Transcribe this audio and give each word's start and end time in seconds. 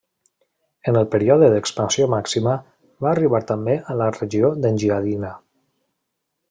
En 0.91 0.95
el 1.01 1.05
període 1.15 1.49
d'expansió 1.55 2.07
màxima 2.13 2.55
va 3.07 3.11
arribar 3.13 3.43
també 3.55 3.79
a 3.95 4.01
la 4.03 4.09
regió 4.19 4.53
d'Engiadina. 4.65 5.35